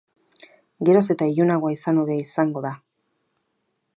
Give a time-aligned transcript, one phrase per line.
[0.89, 2.75] Geroz eta ilunagoa izan hobea izango da.